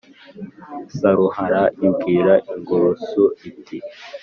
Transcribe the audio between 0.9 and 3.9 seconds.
Saruhara ibwira ingurusu iti